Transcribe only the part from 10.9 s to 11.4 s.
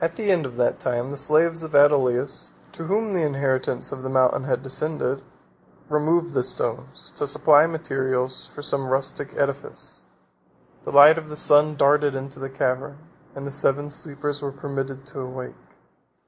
light of the